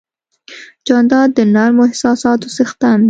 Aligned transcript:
جانداد 0.87 1.29
د 1.37 1.39
نرمو 1.55 1.83
احساساتو 1.89 2.47
څښتن 2.55 2.97
دی. 2.97 2.99